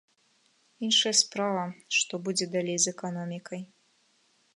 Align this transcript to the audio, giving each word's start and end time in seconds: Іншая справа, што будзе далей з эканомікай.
Іншая 0.85 1.11
справа, 1.19 1.65
што 1.97 2.13
будзе 2.29 2.45
далей 2.57 2.77
з 2.87 2.95
эканомікай. 2.95 3.61